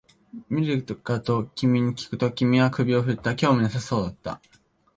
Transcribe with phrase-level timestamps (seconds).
[0.49, 4.41] 見るかと君にきくと、君は首を振った、興味なさそうだった